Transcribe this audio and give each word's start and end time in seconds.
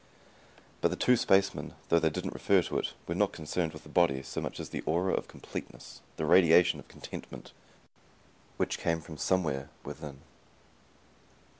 But 0.81 0.87
the 0.89 0.95
two 0.97 1.15
spacemen, 1.15 1.75
though 1.89 1.99
they 1.99 2.09
didn't 2.09 2.33
refer 2.33 2.63
to 2.63 2.79
it 2.79 2.93
were 3.07 3.13
not 3.13 3.33
concerned 3.33 3.71
with 3.71 3.83
the 3.83 3.89
body 3.89 4.23
so 4.23 4.41
much 4.41 4.59
as 4.59 4.69
the 4.69 4.81
aura 4.87 5.13
of 5.13 5.27
completeness, 5.27 6.01
the 6.17 6.25
radiation 6.25 6.79
of 6.79 6.87
contentment 6.87 7.51
which 8.57 8.79
came 8.79 8.99
from 8.99 9.17
somewhere 9.17 9.69
within. 9.83 10.21